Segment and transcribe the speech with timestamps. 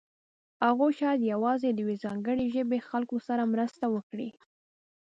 [0.65, 4.29] هغوی شاید یوازې د یوې ځانګړې ژبې خلکو سره مرسته وکړي.